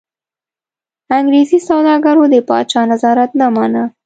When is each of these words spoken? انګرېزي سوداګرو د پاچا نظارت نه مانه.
انګرېزي 1.17 1.59
سوداګرو 1.69 2.23
د 2.33 2.35
پاچا 2.47 2.81
نظارت 2.91 3.31
نه 3.41 3.47
مانه. 3.55 3.83